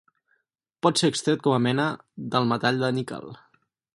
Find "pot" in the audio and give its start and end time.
0.85-1.01